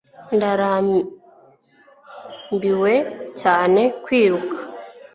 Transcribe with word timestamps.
ndarambiwe 0.35 2.93
cyane 3.41 3.81
kwiruka 4.03 4.59